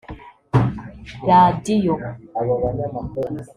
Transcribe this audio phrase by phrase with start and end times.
[1.29, 1.97] radiyo